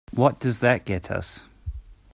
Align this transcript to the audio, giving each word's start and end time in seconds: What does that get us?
What 0.09 0.39
does 0.39 0.59
that 0.61 0.83
get 0.85 1.11
us? 1.11 1.47